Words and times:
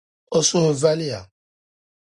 O 0.37 0.39
suhu 0.47 0.71
valiya. 0.81 1.21